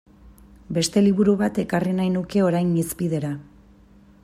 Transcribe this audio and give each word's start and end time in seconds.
Beste 0.77 1.03
liburu 1.07 1.35
bat 1.41 1.59
ekarri 1.65 1.93
nahi 1.99 2.11
nuke 2.15 2.43
orain 2.47 2.73
hizpidera. 2.79 3.33